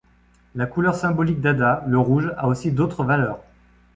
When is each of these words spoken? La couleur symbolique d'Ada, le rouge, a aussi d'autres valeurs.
La 0.55 0.65
couleur 0.65 0.95
symbolique 0.95 1.41
d'Ada, 1.41 1.83
le 1.85 1.99
rouge, 1.99 2.33
a 2.35 2.47
aussi 2.47 2.71
d'autres 2.71 3.03
valeurs. 3.03 3.37